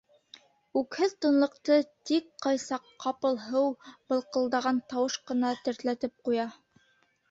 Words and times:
Үкһеҙ 0.79 1.13
тынлыҡты 1.25 1.77
тик 2.11 2.33
ҡай 2.47 2.63
саҡ 2.65 2.91
ҡапыл 3.07 3.39
һыу 3.45 3.71
былҡылдаған 3.93 4.85
тауыш 4.91 5.23
ҡына 5.31 5.57
тертләтеп 5.67 6.21
ҡуя. 6.29 6.53